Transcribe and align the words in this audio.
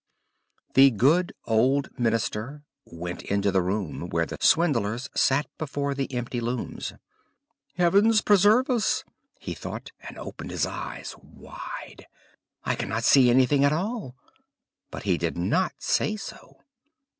The 0.73 0.89
good 0.89 1.31
old 1.45 1.89
minister 1.99 2.63
went 2.85 3.21
into 3.21 3.51
the 3.51 3.61
room 3.61 4.09
where 4.09 4.25
the 4.25 4.37
swindlers 4.41 5.11
sat 5.15 5.45
before 5.59 5.93
the 5.93 6.11
empty 6.11 6.39
looms. 6.41 6.93
"Heaven 7.77 8.11
preserve 8.25 8.67
us!" 8.71 9.03
he 9.39 9.53
thought, 9.53 9.91
and 9.99 10.17
opened 10.17 10.49
his 10.49 10.65
eyes 10.65 11.13
wide, 11.21 12.07
"I 12.63 12.73
cannot 12.73 13.03
see 13.03 13.29
anything 13.29 13.63
at 13.63 13.73
all," 13.73 14.15
but 14.89 15.03
he 15.03 15.19
did 15.19 15.37
not 15.37 15.75
say 15.77 16.15
so. 16.15 16.57